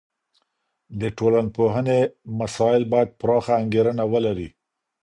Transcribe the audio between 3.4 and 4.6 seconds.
انګیرنه ولري.